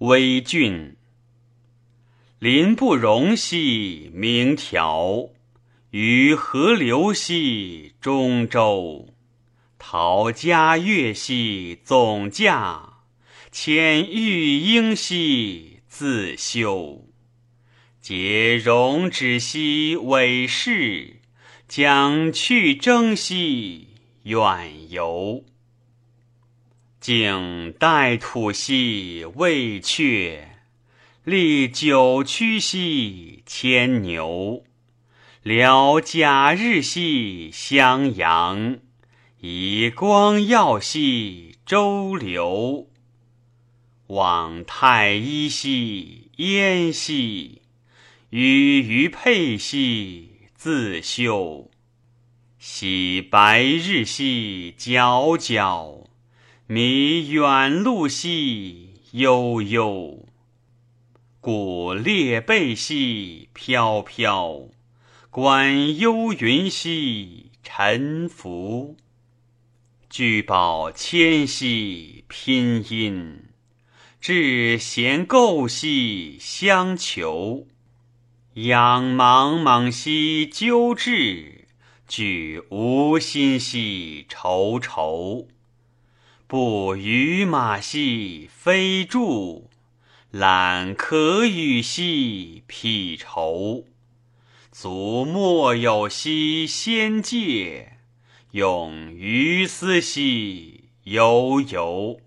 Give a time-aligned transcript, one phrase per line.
[0.00, 0.96] 微俊。
[2.38, 5.28] 林不容兮明条，
[5.90, 9.10] 于河流兮中州。
[9.78, 12.94] 陶家乐兮总驾，
[13.52, 17.06] 遣玉英兮自修。
[18.00, 21.20] 结容止兮委事，
[21.68, 23.88] 将去征兮
[24.22, 25.44] 远游。
[27.00, 30.58] 景代土兮未却，
[31.24, 34.64] 立九曲兮牵牛。
[35.42, 38.80] 聊甲日兮襄阳，
[39.40, 42.90] 以光耀兮周流。
[44.08, 47.62] 往太一兮燕兮，
[48.28, 51.70] 与余佩兮自修。
[52.58, 56.09] 喜白日兮皎皎。
[56.72, 60.28] 迷远路兮悠悠，
[61.40, 64.68] 故列背兮飘飘，
[65.30, 68.96] 观幽云兮沉浮。
[70.08, 73.46] 聚宝千兮拼音，
[74.20, 77.66] 至闲构兮相求。
[78.54, 81.66] 仰茫茫兮究至，
[82.06, 85.48] 举无心兮愁愁。
[86.50, 89.70] 不与马兮非柱，
[90.32, 93.84] 揽可与兮匹绸。
[94.72, 97.98] 足莫有兮仙界，
[98.50, 102.20] 咏于斯兮悠悠。